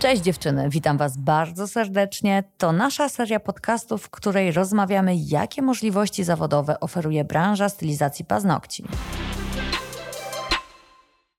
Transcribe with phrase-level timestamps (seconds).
[0.00, 2.44] Cześć dziewczyny, witam Was bardzo serdecznie.
[2.58, 8.84] To nasza seria podcastów, w której rozmawiamy, jakie możliwości zawodowe oferuje branża stylizacji paznokci.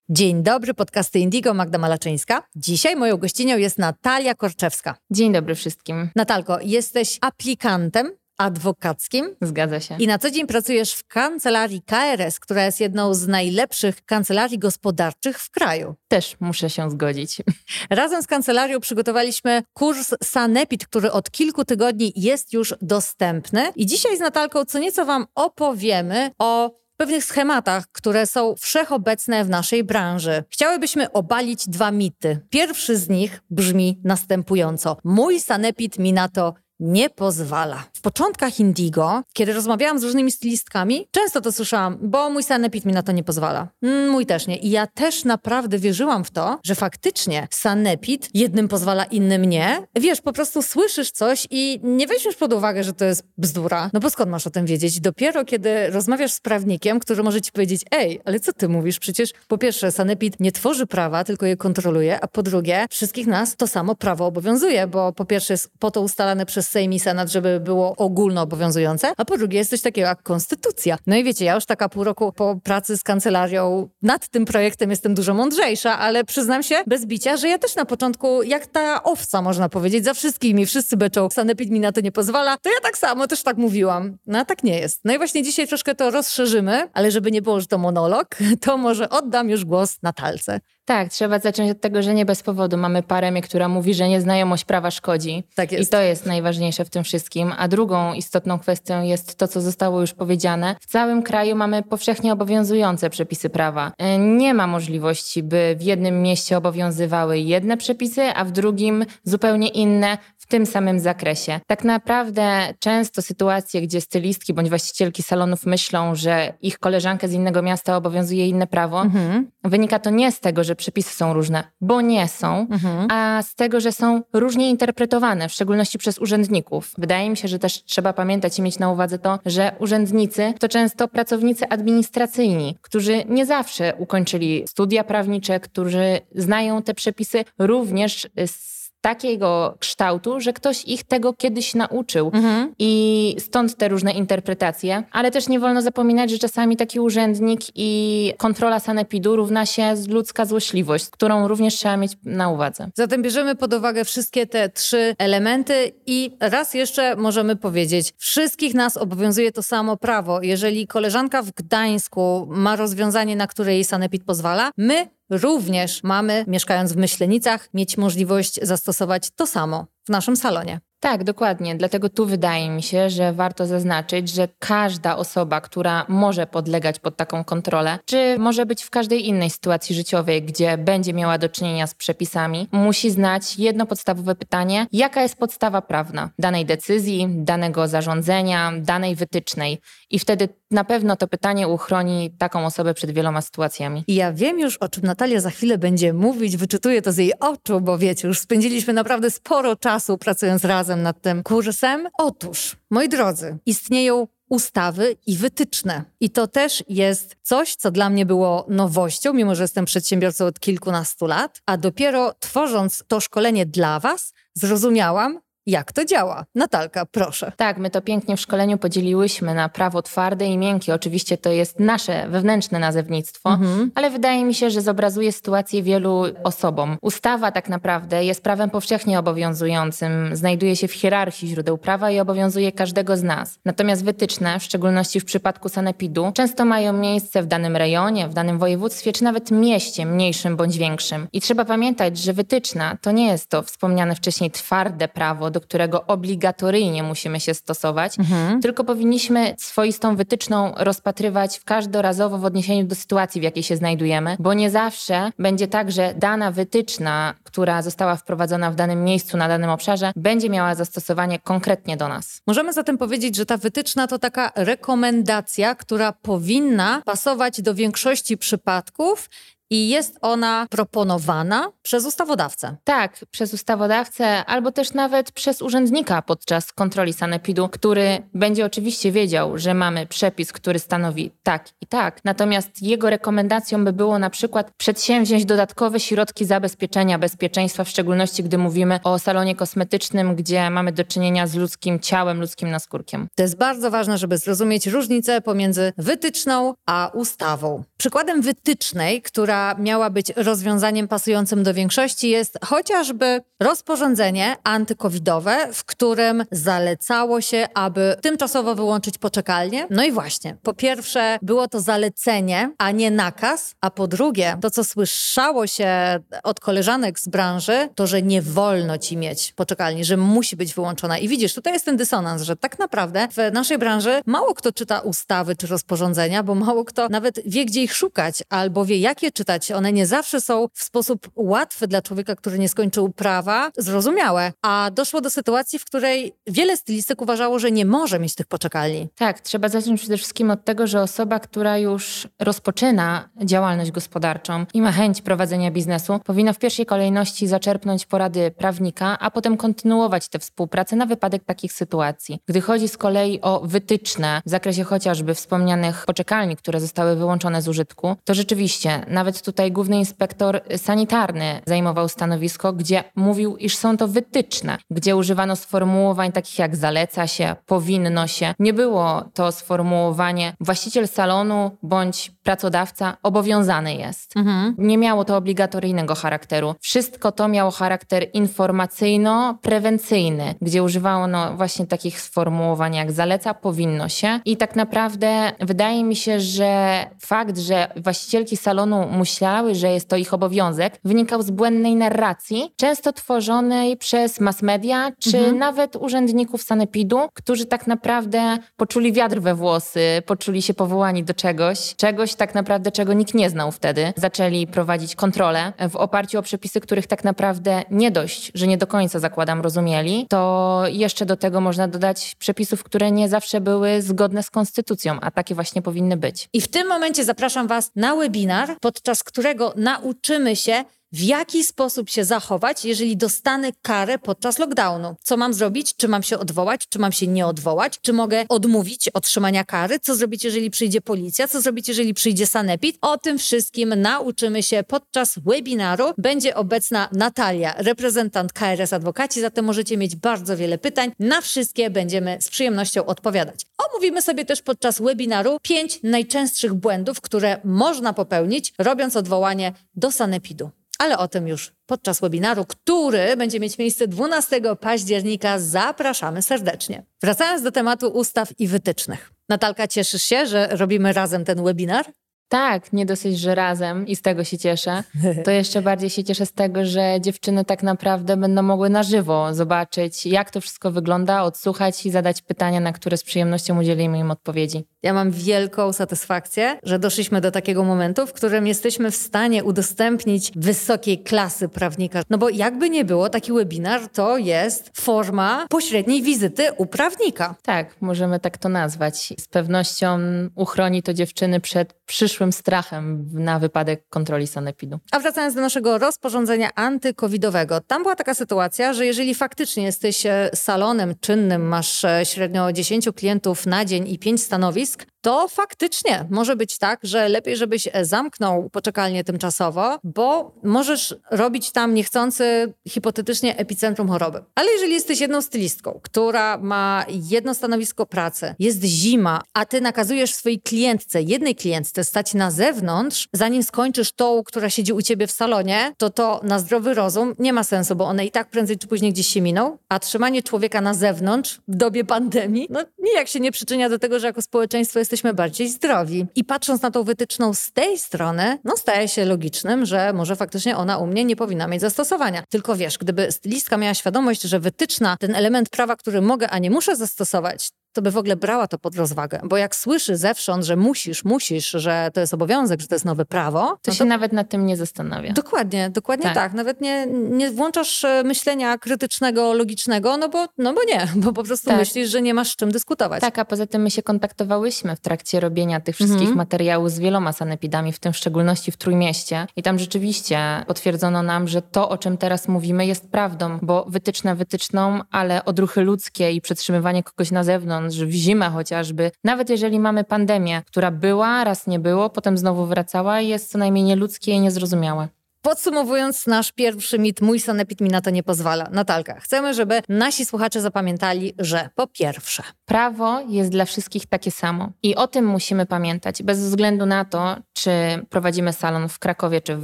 [0.10, 2.44] Dzień dobry, podcasty Indigo, Magda Malaczyńska.
[2.55, 4.96] Dzisiaj moją gościnią jest Natalia Korczewska.
[5.12, 6.09] Dzień dobry wszystkim.
[6.15, 8.12] Natalko, jesteś aplikantem
[8.42, 9.35] adwokackim.
[9.42, 9.96] Zgadza się.
[9.99, 15.39] I na co dzień pracujesz w kancelarii KRS, która jest jedną z najlepszych kancelarii gospodarczych
[15.39, 15.96] w kraju.
[16.07, 17.38] Też muszę się zgodzić.
[17.89, 23.71] Razem z kancelarią przygotowaliśmy kurs Sanepid, który od kilku tygodni jest już dostępny.
[23.75, 29.49] I dzisiaj z Natalką co nieco Wam opowiemy o pewnych schematach, które są wszechobecne w
[29.49, 30.44] naszej branży.
[30.49, 32.39] Chciałybyśmy obalić dwa mity.
[32.49, 34.97] Pierwszy z nich brzmi następująco.
[35.03, 37.84] Mój sanepid mi na to nie pozwala.
[37.94, 42.94] W początkach Indigo, kiedy rozmawiałam z różnymi stylistkami, często to słyszałam, bo mój sanepid mi
[42.94, 43.67] na to nie pozwala.
[43.81, 44.58] Mm, mój też nie.
[44.58, 49.88] I ja też naprawdę wierzyłam w to, że faktycznie sanepid jednym pozwala, innym nie.
[49.95, 53.89] Wiesz, po prostu słyszysz coś i nie weźmiesz pod uwagę, że to jest bzdura.
[53.94, 55.00] No bo skąd masz o tym wiedzieć?
[55.00, 59.00] Dopiero kiedy rozmawiasz z prawnikiem, który może ci powiedzieć, ej, ale co ty mówisz?
[59.00, 63.55] Przecież po pierwsze sanepid nie tworzy prawa, tylko je kontroluje, a po drugie wszystkich nas
[63.55, 67.31] to samo prawo obowiązuje, bo po pierwsze jest po to ustalane przez Sejm i Senat,
[67.31, 70.97] żeby było ogólnoobowiązujące, a po drugie jest coś takiego jak konstytucja.
[71.08, 74.89] No i wiecie, ja już taka pół roku po pracy z kancelarią nad tym projektem
[74.89, 79.03] jestem dużo mądrzejsza, ale przyznam się bez bicia, że ja też na początku, jak ta
[79.03, 82.80] owca można powiedzieć, za wszystkimi, wszyscy beczą, sanepid mi na to nie pozwala, to ja
[82.83, 84.17] tak samo też tak mówiłam.
[84.27, 85.02] No a tak nie jest.
[85.05, 88.27] No i właśnie dzisiaj troszkę to rozszerzymy, ale żeby nie było, że to monolog,
[88.66, 90.59] to może oddam już głos Natalce.
[90.85, 94.65] Tak, trzeba zacząć od tego, że nie bez powodu mamy parę, która mówi, że nieznajomość
[94.65, 95.43] prawa szkodzi.
[95.55, 95.89] Tak jest.
[95.89, 97.53] I to jest najważniejsze w tym wszystkim.
[97.57, 100.75] A drugą istotną kwestią jest to, co zostało już powiedziane.
[100.81, 103.91] W całym kraju mamy powszechnie obowiązujące przepisy prawa.
[103.97, 109.67] E, nie ma możliwości, by w jednym mieście obowiązywały jedne przepisy, a w drugim zupełnie
[109.67, 110.17] inne
[110.52, 111.59] tym samym zakresie.
[111.67, 117.61] Tak naprawdę często sytuacje, gdzie stylistki bądź właścicielki salonów myślą, że ich koleżankę z innego
[117.61, 119.48] miasta obowiązuje inne prawo, mhm.
[119.64, 123.08] wynika to nie z tego, że przepisy są różne, bo nie są, mhm.
[123.11, 126.93] a z tego, że są różnie interpretowane, w szczególności przez urzędników.
[126.97, 130.70] Wydaje mi się, że też trzeba pamiętać i mieć na uwadze to, że urzędnicy to
[130.70, 138.71] często pracownicy administracyjni, którzy nie zawsze ukończyli studia prawnicze, którzy znają te przepisy również z
[139.02, 142.32] takiego kształtu, że ktoś ich tego kiedyś nauczył.
[142.34, 142.74] Mhm.
[142.80, 145.04] I stąd te różne interpretacje.
[145.12, 150.46] Ale też nie wolno zapominać, że czasami taki urzędnik i kontrola sanepidu równa się ludzka
[150.46, 152.90] złośliwość, którą również trzeba mieć na uwadze.
[152.96, 158.98] Zatem bierzemy pod uwagę wszystkie te trzy elementy i raz jeszcze możemy powiedzieć, wszystkich nas
[158.98, 160.42] obowiązuje to samo prawo.
[160.42, 166.94] Jeżeli koleżanka w Gdańsku ma rozwiązanie, na które jej sanepid pozwala, my również mamy, mieszkając
[166.94, 170.80] w Myślenicach, mieć możliwość zastosować to samo w naszym salonie.
[171.02, 171.76] Tak, dokładnie.
[171.76, 177.18] Dlatego tu wydaje mi się, że warto zaznaczyć, że każda osoba, która może podlegać pod
[177.18, 181.88] taką kontrolę, czy może być w każdej innej sytuacji życiowej, gdzie będzie miała do czynienia
[181.88, 188.72] z przepisami, musi znać jedno podstawowe pytanie: jaka jest podstawa prawna danej decyzji, danego zarządzenia,
[188.78, 189.82] danej wytycznej.
[190.10, 194.04] I wtedy na pewno to pytanie uchroni taką osobę przed wieloma sytuacjami.
[194.08, 197.82] Ja wiem już, o czym Natalia za chwilę będzie mówić, wyczytuję to z jej oczu,
[197.82, 202.07] bo wiecie, już spędziliśmy naprawdę sporo czasu pracując razem nad tym kursem.
[202.18, 206.03] Otóż, moi drodzy, istnieją ustawy i wytyczne.
[206.19, 210.59] I to też jest coś, co dla mnie było nowością, mimo że jestem przedsiębiorcą od
[210.59, 216.46] kilkunastu lat, a dopiero tworząc to szkolenie dla Was, zrozumiałam, jak to działa.
[216.56, 217.52] Natalka, proszę.
[217.58, 220.94] Tak, my to pięknie w szkoleniu podzieliłyśmy na prawo twarde i miękkie.
[220.94, 223.92] Oczywiście to jest nasze wewnętrzne nazewnictwo, mhm.
[223.96, 226.98] ale wydaje mi się, że zobrazuje sytuację wielu osobom.
[227.02, 232.72] Ustawa tak naprawdę jest prawem powszechnie obowiązującym, znajduje się w hierarchii źródeł prawa i obowiązuje
[232.72, 233.60] każdego z nas.
[233.66, 238.60] Natomiast wytyczne, w szczególności w przypadku sanepidu, często mają miejsce w danym rejonie, w danym
[238.60, 241.28] województwie, czy nawet mieście, mniejszym bądź większym.
[241.34, 246.06] I trzeba pamiętać, że wytyczna to nie jest to wspomniane wcześniej twarde prawo, do którego
[246.06, 248.62] obligatoryjnie musimy się stosować, mhm.
[248.62, 254.36] tylko powinniśmy swoistą wytyczną rozpatrywać w każdorazowo w odniesieniu do sytuacji, w jakiej się znajdujemy,
[254.40, 259.48] bo nie zawsze będzie tak, że dana wytyczna, która została wprowadzona w danym miejscu, na
[259.48, 262.42] danym obszarze, będzie miała zastosowanie konkretnie do nas.
[262.47, 269.30] Możemy zatem powiedzieć, że ta wytyczna to taka rekomendacja, która powinna pasować do większości przypadków
[269.71, 272.75] i jest ona proponowana przez ustawodawcę.
[272.83, 279.57] Tak, przez ustawodawcę albo też nawet przez urzędnika podczas kontroli sanepidu, który będzie oczywiście wiedział,
[279.57, 284.71] że mamy przepis, który stanowi tak i tak, natomiast jego rekomendacją by było na przykład
[284.77, 291.03] przedsięwziąć dodatkowe środki zabezpieczenia bezpieczeństwa, w szczególności gdy mówimy o salonie kosmetycznym, gdzie mamy do
[291.03, 293.27] czynienia z ludzkim ciałem, ludzkim naskórkiem.
[293.35, 297.83] To jest bardzo ważne, żeby zrozumieć różnicę pomiędzy wytyczną a ustawą.
[297.97, 306.43] Przykładem wytycznej, która miała być rozwiązaniem pasującym do większości, jest chociażby rozporządzenie antykowidowe, w którym
[306.51, 309.87] zalecało się, aby tymczasowo wyłączyć poczekalnie.
[309.89, 314.71] No i właśnie, po pierwsze, było to zalecenie, a nie nakaz, a po drugie, to
[314.71, 320.17] co słyszało się od koleżanek z branży, to że nie wolno ci mieć poczekalni, że
[320.17, 321.17] musi być wyłączona.
[321.17, 324.99] I widzisz, tutaj jest ten dysonans, że tak naprawdę w naszej branży mało kto czyta
[324.99, 329.31] ustawy czy rozporządzenia, bo mało kto nawet wie, gdzie ich szukać, albo wie, jak je
[329.75, 334.53] One nie zawsze są w sposób łatwy dla człowieka, który nie skończył prawa, zrozumiałe.
[334.62, 339.07] A doszło do sytuacji, w której wiele stylistek uważało, że nie może mieć tych poczekalni.
[339.15, 344.81] Tak, trzeba zacząć przede wszystkim od tego, że osoba, która już rozpoczyna działalność gospodarczą i
[344.81, 350.39] ma chęć prowadzenia biznesu, powinna w pierwszej kolejności zaczerpnąć porady prawnika, a potem kontynuować tę
[350.39, 352.39] współpracę na wypadek takich sytuacji.
[352.47, 357.68] Gdy chodzi z kolei o wytyczne w zakresie chociażby wspomnianych poczekalni, które zostały wyłączone z
[357.68, 364.07] użytku, to rzeczywiście nawet tutaj główny inspektor sanitarny zajmował stanowisko, gdzie mówił, iż są to
[364.07, 368.53] wytyczne, gdzie używano sformułowań takich jak zaleca się, powinno się.
[368.59, 374.38] Nie było to sformułowanie właściciel salonu bądź pracodawca obowiązany jest.
[374.38, 374.75] Mhm.
[374.77, 376.75] Nie miało to obligatoryjnego charakteru.
[376.79, 384.39] Wszystko to miało charakter informacyjno-prewencyjny, gdzie używano właśnie takich sformułowań jak zaleca, powinno się.
[384.45, 390.15] I tak naprawdę wydaje mi się, że fakt, że właścicielki salonu myślały, że jest to
[390.15, 395.57] ich obowiązek, wynikał z błędnej narracji, często tworzonej przez mass media, czy mhm.
[395.57, 401.95] nawet urzędników sanepidu, którzy tak naprawdę poczuli wiatr we włosy, poczuli się powołani do czegoś,
[401.95, 404.13] czegoś tak naprawdę, czego nikt nie znał wtedy.
[404.16, 408.88] Zaczęli prowadzić kontrolę w oparciu o przepisy, których tak naprawdę nie dość, że nie do
[408.88, 414.44] końca zakładam rozumieli, to jeszcze do tego można dodać przepisów, które nie zawsze były zgodne
[414.44, 416.50] z konstytucją, a takie właśnie powinny być.
[416.54, 422.09] I w tym momencie zapraszam Was na webinar, podczas którego nauczymy się, w jaki sposób
[422.09, 425.15] się zachować, jeżeli dostanę karę podczas lockdownu.
[425.23, 425.95] Co mam zrobić?
[425.95, 426.87] Czy mam się odwołać?
[426.89, 427.99] Czy mam się nie odwołać?
[428.01, 429.99] Czy mogę odmówić otrzymania kary?
[429.99, 431.47] Co zrobić, jeżeli przyjdzie policja?
[431.47, 432.97] Co zrobić, jeżeli przyjdzie sanepid?
[433.01, 436.13] O tym wszystkim nauczymy się podczas webinaru.
[436.17, 441.11] Będzie obecna Natalia, reprezentant KRS Adwokaci, zatem możecie mieć bardzo wiele pytań.
[441.19, 443.65] Na wszystkie będziemy z przyjemnością odpowiadać.
[443.89, 450.69] Omówimy sobie też podczas webinaru pięć najczęstszych błędów, które można popełnić, robiąc odwołanie do sanepidu
[451.01, 455.59] ale o tym już podczas webinaru, który będzie mieć miejsce 12 października.
[455.59, 457.06] Zapraszamy serdecznie.
[457.21, 459.31] Wracając do tematu ustaw i wytycznych.
[459.50, 462.06] Natalka, cieszysz się, że robimy razem ten webinar?
[462.51, 465.03] Tak, nie dosyć, że razem i z tego się cieszę.
[465.44, 469.53] To jeszcze bardziej się cieszę z tego, że dziewczyny tak naprawdę będą mogły na żywo
[469.53, 474.31] zobaczyć, jak to wszystko wygląda, odsłuchać i zadać pytania, na które z przyjemnością udzielimy im
[474.31, 474.83] odpowiedzi.
[475.03, 480.51] Ja mam wielką satysfakcję, że doszliśmy do takiego momentu, w którym jesteśmy w stanie udostępnić
[480.56, 482.24] wysokiej klasy prawnika.
[482.30, 487.56] No bo jakby nie było, taki webinar to jest forma pośredniej wizyty u prawnika.
[487.63, 489.33] Tak, możemy tak to nazwać.
[489.39, 490.19] Z pewnością
[490.56, 494.99] uchroni to dziewczyny przed przyszłym strachem na wypadek kontroli sanepidu.
[495.11, 500.49] A wracając do naszego rozporządzenia antykowidowego, tam była taka sytuacja, że jeżeli faktycznie jesteś e,
[500.54, 506.56] salonem czynnym, masz e, średnio 10 klientów na dzień i 5 stanowisk, to faktycznie może
[506.56, 513.58] być tak, że lepiej, żebyś e, zamknął poczekalnię tymczasowo, bo możesz robić tam niechcący hipotetycznie
[513.58, 514.44] epicentrum choroby.
[514.56, 520.34] Ale jeżeli jesteś jedną stylistką, która ma jedno stanowisko pracy, jest zima, a ty nakazujesz
[520.34, 525.32] swojej klientce, jednej klientce stać na zewnątrz, zanim skończysz tą, która siedzi u ciebie w
[525.32, 528.88] salonie, to to na zdrowy rozum nie ma sensu, bo one i tak prędzej czy
[528.88, 533.40] później gdzieś się miną, a trzymanie człowieka na zewnątrz w dobie pandemii, no nijak się
[533.40, 536.25] nie przyczynia do tego, że jako społeczeństwo jest jesteśmy bardziej zdrowi.
[536.36, 540.77] I patrząc na tą wytyczną z tej strony, no staje się logicznym, że może faktycznie
[540.77, 542.44] ona u mnie nie powinna mieć zastosowania.
[542.50, 546.70] Tylko wiesz, gdyby stylistka miała świadomość, że wytyczna, ten element prawa, który mogę, a nie
[546.70, 549.42] muszę zastosować, to by w ogóle brała to pod rozwagę.
[549.44, 553.26] Bo jak słyszy zewsząd, że musisz, musisz, że to jest obowiązek, że to jest nowe
[553.26, 555.34] prawo, to, no się nawet nad tym nie zastanawia.
[555.34, 556.34] Dokładnie, dokładnie tak.
[556.34, 556.54] tak.
[556.54, 561.44] Nawet nie, nie włączasz e, myślenia krytycznego, logicznego, no bo, no bo nie, bo po
[561.44, 561.78] prostu tak.
[561.78, 563.22] myślisz, że nie masz z czym dyskutować.
[563.22, 566.38] Tak, a poza tym my się kontaktowałyśmy w trakcie robienia tych wszystkich mhm.
[566.38, 569.48] materiałów z wieloma sanepidami, w tym w szczególności w Trójmieście.
[569.56, 574.36] I tam rzeczywiście potwierdzono nam, że to, o czym teraz mówimy, jest prawdą, bo wytyczne
[574.36, 580.04] wytyczną, ale odruchy ludzkie i przetrzymywanie kogoś na zewnątrz, w zimę chociażby, nawet jeżeli mamy
[580.04, 585.08] pandemię, która była, raz nie było, potem znowu wracała, jest co najmniej nieludzkie i niezrozumiałe.
[585.42, 588.68] Podsumowując nasz pierwszy mit, mój sanepid mi na to nie pozwala.
[588.72, 592.44] Natalka, chcemy, żeby nasi słuchacze zapamiętali, że po pierwsze...
[592.66, 597.36] Prawo jest dla wszystkich takie samo i o tym musimy pamiętać, bez względu na to,
[597.54, 597.72] czy
[598.10, 599.64] prowadzimy salon w Krakowie czy w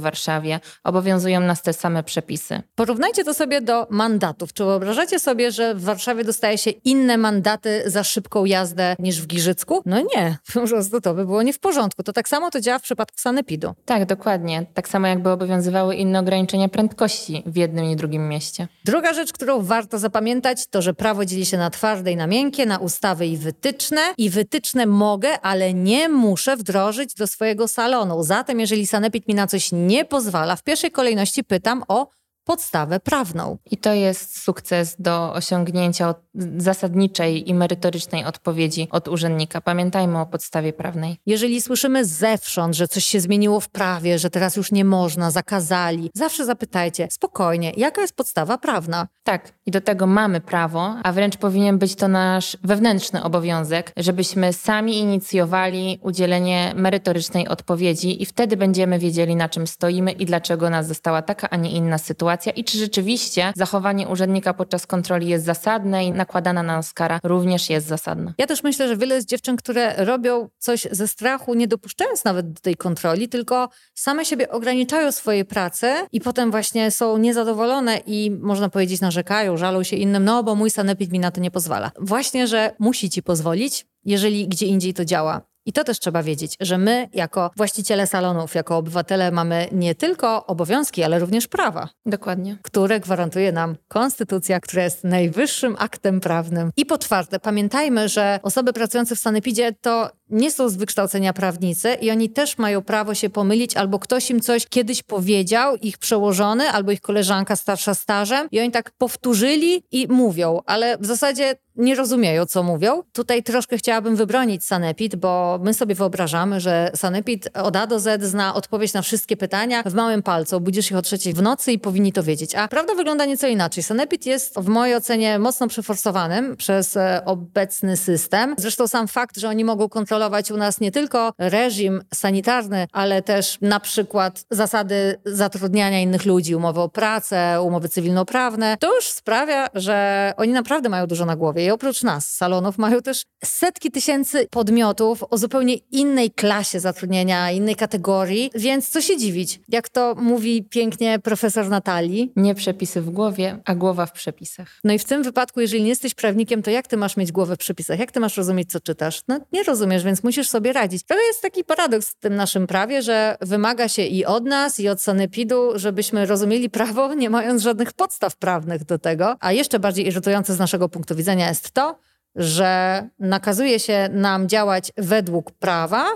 [0.00, 2.62] Warszawie, obowiązują nas te same przepisy.
[2.74, 4.52] Porównajcie to sobie do mandatów.
[4.52, 9.26] Czy wyobrażacie sobie, że w Warszawie dostaje się inne mandaty za szybką jazdę niż w
[9.26, 9.82] Giżycku?
[9.86, 12.02] No nie, po prostu to by było nie w porządku.
[12.02, 13.74] To tak samo to działa w przypadku sanepidu.
[13.84, 14.66] Tak, dokładnie.
[14.74, 18.68] Tak samo jakby obowiązywało obowiązywały inne ograniczenia prędkości w jednym i drugim mieście.
[18.84, 22.66] Druga rzecz, którą warto zapamiętać, to że prawo dzieli się na twarde i na miękkie,
[22.66, 24.00] na ustawy i wytyczne.
[24.18, 28.22] I wytyczne mogę, ale nie muszę wdrożyć do swojego salonu.
[28.22, 32.08] Zatem, jeżeli sanepid mi na coś nie pozwala, w pierwszej kolejności pytam o
[32.48, 33.58] podstawę prawną.
[33.70, 36.14] I to jest sukces do osiągnięcia
[36.56, 39.60] zasadniczej i merytorycznej odpowiedzi od urzędnika.
[39.60, 41.16] Pamiętajmy o podstawie prawnej.
[41.26, 46.10] Jeżeli słyszymy zewsząd, że coś się zmieniło w prawie, że teraz już nie można, zakazali,
[46.14, 49.08] zawsze zapytajcie spokojnie, jaka jest podstawa prawna.
[49.24, 54.52] Tak, i do tego mamy prawo, a wręcz powinien być to nasz wewnętrzny obowiązek, żebyśmy
[54.52, 60.86] sami inicjowali udzielenie merytorycznej odpowiedzi i wtedy będziemy wiedzieli, na czym stoimy i dlaczego nas
[60.86, 66.04] została taka, a nie inna sytuacja i czy rzeczywiście zachowanie urzędnika podczas kontroli jest zasadne
[66.04, 68.34] i nakładana na nas kara również jest zasadna.
[68.38, 72.52] Ja też myślę, że wiele jest dziewczyn, które robią coś ze strachu, nie dopuszczając nawet
[72.52, 78.30] do tej kontroli, tylko same siebie ograniczają swojej pracy i potem właśnie są niezadowolone i
[78.30, 81.90] można powiedzieć narzekają, żalą się innym, no bo mój sanepid mi na to nie pozwala.
[82.00, 85.42] Właśnie, że musi ci pozwolić, jeżeli gdzie indziej to działa.
[85.68, 90.46] I to też trzeba wiedzieć, że my, jako właściciele salonów, jako obywatele, mamy nie tylko
[90.46, 91.88] obowiązki, ale również prawa.
[92.06, 92.56] Dokładnie.
[92.62, 96.70] Które gwarantuje nam konstytucja, która jest najwyższym aktem prawnym.
[96.76, 101.94] I po czwarte, pamiętajmy, że osoby pracujące w sanepidzie to nie są z wykształcenia prawnicy
[101.94, 106.70] i oni też mają prawo się pomylić, albo ktoś im coś kiedyś powiedział, ich przełożony,
[106.70, 111.94] albo ich koleżanka starsza stażem i oni tak powtórzyli i mówią, ale w zasadzie nie
[111.94, 113.02] rozumieją, co mówią.
[113.12, 118.22] Tutaj troszkę chciałabym wybronić Sanepid, bo my sobie wyobrażamy, że Sanepid od A do Z
[118.22, 120.56] zna odpowiedź na wszystkie pytania w małym palcu.
[120.56, 122.54] Obudzisz ich o trzeciej w nocy i powinni to wiedzieć.
[122.54, 123.82] A prawda wygląda nieco inaczej.
[123.82, 128.54] Sanepid jest w mojej ocenie mocno przeforsowanym przez e, obecny system.
[128.58, 133.58] Zresztą sam fakt, że oni mogą kontrolować u nas nie tylko reżim sanitarny, ale też
[133.60, 140.32] na przykład zasady zatrudniania innych ludzi, umowy o pracę, umowy cywilnoprawne, to już sprawia, że
[140.36, 145.24] oni naprawdę mają dużo na głowie i oprócz nas, salonów, mają też setki tysięcy podmiotów
[145.30, 151.18] o zupełnie innej klasie zatrudnienia, innej kategorii, więc co się dziwić, jak to mówi pięknie
[151.18, 152.32] profesor Natalii.
[152.36, 154.68] Nie przepisy w głowie, a głowa w przepisach.
[154.84, 157.56] No i w tym wypadku, jeżeli nie jesteś prawnikiem, to jak ty masz mieć głowę
[157.56, 157.98] w przepisach?
[157.98, 159.22] Jak ty masz rozumieć, co czytasz?
[159.28, 161.02] No nie rozumiesz, więc musisz sobie radzić.
[161.06, 164.88] To jest taki paradoks w tym naszym prawie, że wymaga się i od nas, i
[164.88, 169.36] od sanepidu, żebyśmy rozumieli prawo, nie mając żadnych podstaw prawnych do tego.
[169.40, 171.98] A jeszcze bardziej irytujące z naszego punktu widzenia jest jest to,
[172.34, 176.06] że nakazuje się nam działać według prawa,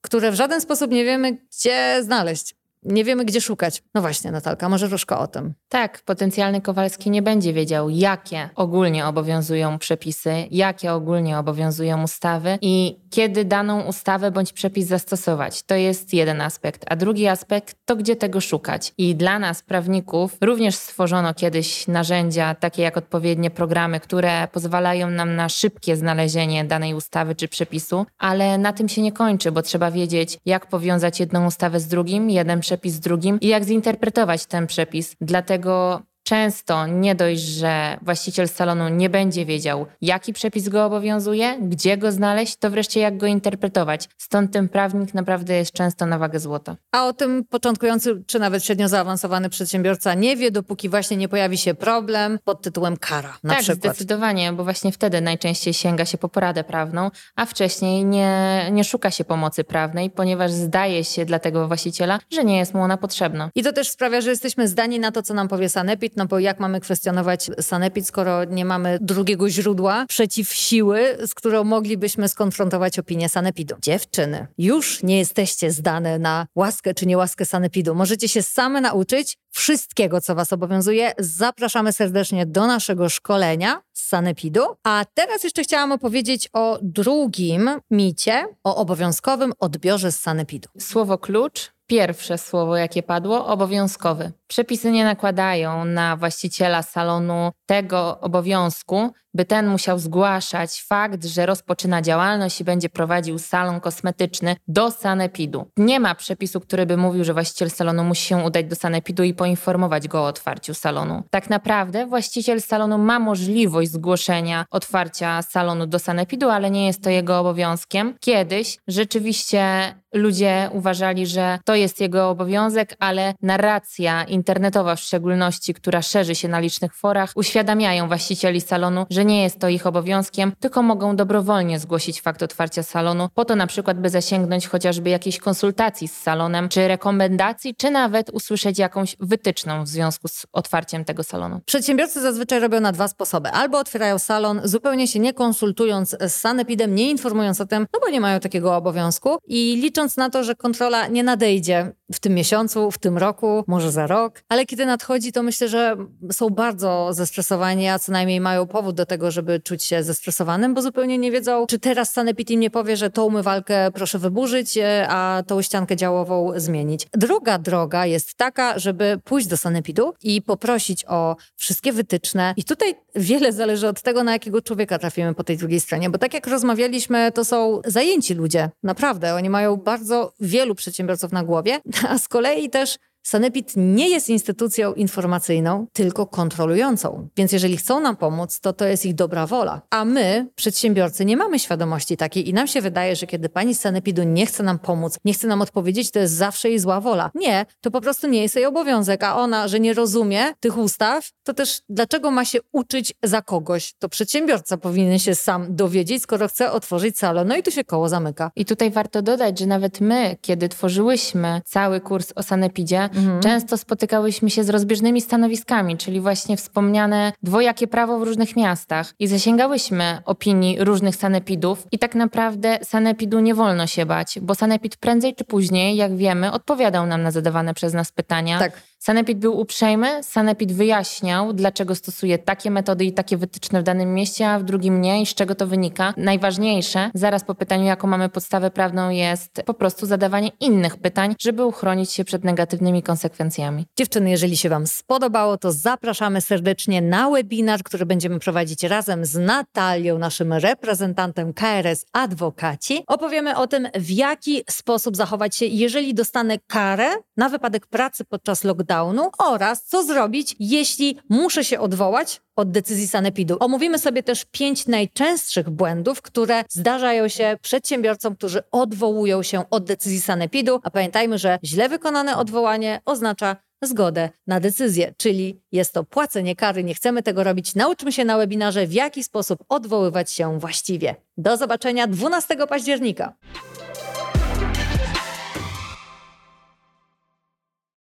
[0.00, 2.59] które w żaden sposób nie wiemy, gdzie znaleźć.
[2.82, 3.82] Nie wiemy, gdzie szukać.
[3.94, 5.54] No właśnie, Natalka, może troszkę o tym.
[5.68, 12.96] Tak, potencjalny Kowalski nie będzie wiedział, jakie ogólnie obowiązują przepisy, jakie ogólnie obowiązują ustawy i
[13.10, 15.62] kiedy daną ustawę bądź przepis zastosować.
[15.62, 16.84] To jest jeden aspekt.
[16.88, 18.92] A drugi aspekt to, gdzie tego szukać.
[18.98, 25.36] I dla nas, prawników, również stworzono kiedyś narzędzia, takie jak odpowiednie programy, które pozwalają nam
[25.36, 29.90] na szybkie znalezienie danej ustawy czy przepisu, ale na tym się nie kończy, bo trzeba
[29.90, 34.66] wiedzieć, jak powiązać jedną ustawę z drugim, jeden przepis z drugim i jak zinterpretować ten
[34.66, 35.16] przepis.
[35.20, 41.96] Dlatego Często nie dość, że właściciel salonu nie będzie wiedział, jaki przepis go obowiązuje, gdzie
[41.96, 44.08] go znaleźć, to wreszcie jak go interpretować.
[44.18, 46.76] Stąd ten prawnik naprawdę jest często na wagę złota.
[46.92, 51.58] A o tym początkujący czy nawet średnio zaawansowany przedsiębiorca nie wie, dopóki właśnie nie pojawi
[51.58, 53.38] się problem pod tytułem kara.
[53.44, 53.94] Na tak, przykład.
[53.94, 59.10] zdecydowanie, bo właśnie wtedy najczęściej sięga się po poradę prawną, a wcześniej nie, nie szuka
[59.10, 63.50] się pomocy prawnej, ponieważ zdaje się dla tego właściciela, że nie jest mu ona potrzebna.
[63.54, 66.38] I to też sprawia, że jesteśmy zdani na to, co nam powie Sanepid, no bo
[66.38, 72.98] jak mamy kwestionować sanepid, skoro nie mamy drugiego źródła przeciw siły, z którą moglibyśmy skonfrontować
[72.98, 73.74] opinię sanepidu.
[73.82, 77.94] Dziewczyny, już nie jesteście zdane na łaskę czy niełaskę sanepidu.
[77.94, 81.12] Możecie się same nauczyć wszystkiego, co Was obowiązuje.
[81.18, 84.60] Zapraszamy serdecznie do naszego szkolenia z sanepidu.
[84.84, 90.68] A teraz jeszcze chciałam opowiedzieć o drugim micie, o obowiązkowym odbiorze z sanepidu.
[90.78, 94.32] Słowo klucz pierwsze słowo, jakie padło, obowiązkowy.
[94.46, 102.02] Przepisy nie nakładają na właściciela salonu tego obowiązku, by ten musiał zgłaszać fakt, że rozpoczyna
[102.02, 105.66] działalność i będzie prowadził salon kosmetyczny do sanepidu.
[105.76, 109.34] Nie ma przepisu, który by mówił, że właściciel salonu musi się udać do sanepidu i
[109.34, 111.22] poinformować go o otwarciu salonu.
[111.30, 117.10] Tak naprawdę właściciel salonu ma możliwość zgłoszenia otwarcia salonu do sanepidu, ale nie jest to
[117.10, 118.14] jego obowiązkiem.
[118.20, 126.02] Kiedyś rzeczywiście ludzie uważali, że to jest jego obowiązek, ale narracja internetowa w szczególności, która
[126.02, 130.82] szerzy się na licznych forach, uświadamiają właścicieli salonu, że nie jest to ich obowiązkiem, tylko
[130.82, 136.08] mogą dobrowolnie zgłosić fakt otwarcia salonu, po to na przykład, by zasięgnąć chociażby jakiejś konsultacji
[136.08, 141.60] z salonem, czy rekomendacji, czy nawet usłyszeć jakąś wytyczną w związku z otwarciem tego salonu.
[141.66, 143.48] Przedsiębiorcy zazwyczaj robią na dwa sposoby.
[143.48, 148.10] Albo otwierają salon, zupełnie się nie konsultując z sanepidem, nie informując o tym, no bo
[148.10, 152.90] nie mają takiego obowiązku i licząc na to, że kontrola nie nadejdzie w tym miesiącu,
[152.90, 155.96] w tym roku, może za rok, ale kiedy nadchodzi, to myślę, że
[156.32, 160.82] są bardzo zestresowani, a co najmniej mają powód do tego, żeby czuć się zestresowanym, bo
[160.82, 165.06] zupełnie nie wiedzą, czy teraz Sanepid im nie powie, że tą umywalkę proszę wyburzyć, e,
[165.08, 167.06] a tą ściankę działową zmienić.
[167.12, 172.54] Druga droga jest taka, żeby pójść do Sanepidu i poprosić o wszystkie wytyczne.
[172.56, 176.18] I tutaj wiele zależy od tego, na jakiego człowieka trafimy po tej drugiej stronie, bo
[176.18, 179.34] tak jak rozmawialiśmy, to są zajęci ludzie, naprawdę.
[179.34, 184.94] Oni mają bardzo wielu przedsiębiorców na głowie, a z kolei też Sanepid nie jest instytucją
[184.94, 187.28] informacyjną, tylko kontrolującą.
[187.36, 189.82] Więc jeżeli chcą nam pomóc, to to jest ich dobra wola.
[189.90, 193.80] A my, przedsiębiorcy, nie mamy świadomości takiej i nam się wydaje, że kiedy pani z
[193.80, 197.30] Sanepidu nie chce nam pomóc, nie chce nam odpowiedzieć, to jest zawsze jej zła wola.
[197.34, 201.30] Nie, to po prostu nie jest jej obowiązek, a ona, że nie rozumie tych ustaw,
[201.42, 203.94] to też dlaczego ma się uczyć za kogoś?
[203.98, 207.48] To przedsiębiorca powinien się sam dowiedzieć, skoro chce otworzyć salon.
[207.48, 208.50] No i tu się koło zamyka.
[208.56, 213.40] I tutaj warto dodać, że nawet my, kiedy tworzyłyśmy cały kurs o Sanepidzie, mhm.
[213.40, 219.26] często spotykałyśmy się z rozbieżnymi stanowiskami, czyli właśnie wspomniane dwojakie prawo w różnych miastach i
[219.26, 225.34] zasięgałyśmy opinii różnych sanepidów i tak naprawdę sanepidu nie wolno się bać, bo sanepid prędzej
[225.34, 228.58] czy później, jak wiemy, odpowiadał nam na zadawane przez nas pytania.
[228.58, 228.89] Tak.
[229.02, 234.48] Sanepid był uprzejmy, Sanepid wyjaśniał, dlaczego stosuje takie metody i takie wytyczne w danym mieście,
[234.48, 236.14] a w drugim nie i z czego to wynika.
[236.16, 241.64] Najważniejsze, zaraz po pytaniu, jaką mamy podstawę prawną, jest po prostu zadawanie innych pytań, żeby
[241.64, 243.86] uchronić się przed negatywnymi konsekwencjami.
[243.96, 249.38] Dziewczyny, jeżeli się Wam spodobało, to zapraszamy serdecznie na webinar, który będziemy prowadzić razem z
[249.38, 253.04] Natalią, naszym reprezentantem KRS Adwokaci.
[253.06, 258.64] Opowiemy o tym, w jaki sposób zachować się, jeżeli dostanę karę na wypadek pracy podczas
[258.90, 263.56] lockdownu oraz co zrobić, jeśli muszę się odwołać od decyzji sanepidu.
[263.60, 270.20] Omówimy sobie też pięć najczęstszych błędów, które zdarzają się przedsiębiorcom, którzy odwołują się od decyzji
[270.20, 276.56] sanepidu, a pamiętajmy, że źle wykonane odwołanie oznacza zgodę na decyzję, czyli jest to płacenie
[276.56, 277.74] kary, nie chcemy tego robić.
[277.74, 281.14] Nauczmy się na webinarze, w jaki sposób odwoływać się właściwie.
[281.36, 283.32] Do zobaczenia 12 października.